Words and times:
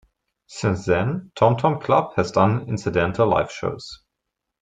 Since 0.47 0.85
then, 0.87 1.31
Tom 1.35 1.57
Tom 1.57 1.79
Club 1.79 2.13
has 2.15 2.31
done 2.31 2.67
incidental 2.67 3.27
live 3.27 3.51
shows. 3.51 3.99